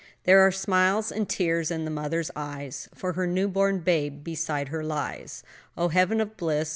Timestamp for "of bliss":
6.19-6.69